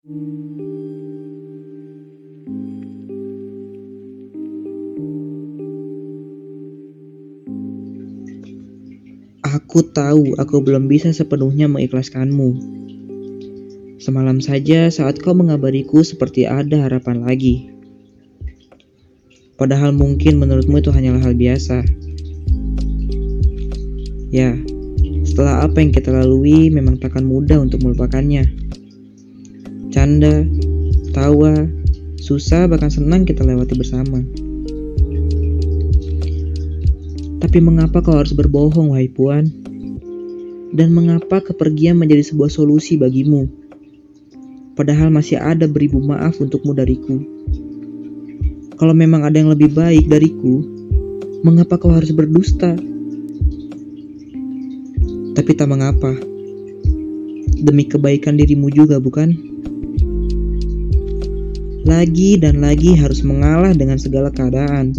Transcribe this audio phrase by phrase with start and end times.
[0.00, 0.08] Aku
[9.92, 12.48] tahu aku belum bisa sepenuhnya mengikhlaskanmu.
[14.00, 17.68] Semalam saja saat kau mengabariku seperti ada harapan lagi.
[19.60, 21.84] Padahal mungkin menurutmu itu hanyalah hal biasa.
[24.32, 24.56] Ya,
[25.28, 28.70] setelah apa yang kita lalui memang takkan mudah untuk melupakannya.
[29.90, 30.46] Canda,
[31.10, 31.66] tawa,
[32.22, 34.22] susah bahkan senang kita lewati bersama.
[37.42, 39.50] Tapi mengapa kau harus berbohong, wahai Puan?
[40.70, 43.50] Dan mengapa kepergian menjadi sebuah solusi bagimu?
[44.78, 47.18] Padahal masih ada beribu maaf untukmu dariku.
[48.78, 50.62] Kalau memang ada yang lebih baik dariku,
[51.42, 52.78] mengapa kau harus berdusta?
[55.34, 56.14] Tapi tak mengapa.
[57.60, 59.50] Demi kebaikan dirimu juga, bukan?
[61.90, 64.94] Lagi dan lagi harus mengalah dengan segala keadaan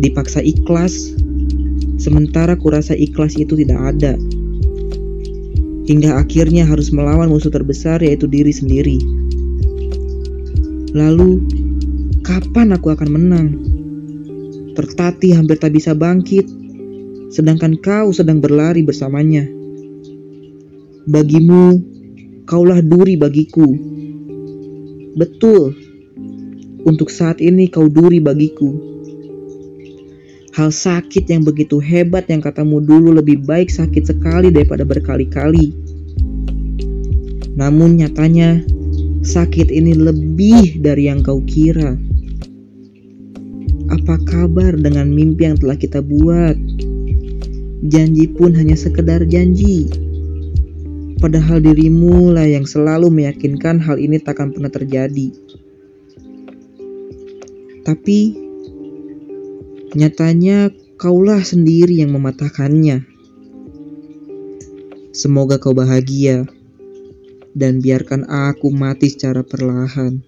[0.00, 1.12] dipaksa ikhlas,
[2.00, 4.16] sementara kurasa ikhlas itu tidak ada.
[5.84, 8.96] Hingga akhirnya harus melawan musuh terbesar yaitu diri sendiri.
[10.96, 11.44] Lalu,
[12.24, 13.48] kapan aku akan menang?
[14.72, 16.48] Tertati hampir tak bisa bangkit,
[17.36, 19.44] sedangkan kau sedang berlari bersamanya.
[21.04, 21.76] Bagimu,
[22.48, 23.99] kaulah duri bagiku.
[25.20, 25.76] Betul,
[26.88, 28.72] untuk saat ini kau duri bagiku.
[30.56, 35.76] Hal sakit yang begitu hebat yang katamu dulu lebih baik sakit sekali daripada berkali-kali.
[37.52, 38.64] Namun nyatanya
[39.20, 42.00] sakit ini lebih dari yang kau kira.
[43.92, 46.56] Apa kabar dengan mimpi yang telah kita buat?
[47.92, 49.84] Janji pun hanya sekedar janji.
[51.20, 55.28] Padahal dirimu lah yang selalu meyakinkan hal ini takkan pernah terjadi.
[57.84, 58.48] Tapi
[59.90, 60.70] Nyatanya
[61.02, 63.10] kaulah sendiri yang mematahkannya.
[65.10, 66.46] Semoga kau bahagia
[67.58, 70.22] dan biarkan aku mati secara perlahan.